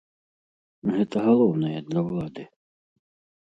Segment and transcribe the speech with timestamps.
[0.93, 2.43] Гэта галоўнае для ўлады.